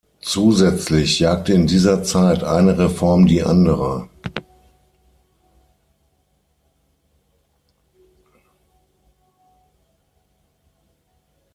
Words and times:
Zusätzlich 0.21 1.19
jagte 1.19 1.53
in 1.53 1.67
dieser 1.67 2.01
Zeit 2.01 2.43
eine 2.43 2.75
Reform 2.75 3.27
die 3.27 3.43
andere. 3.43 4.09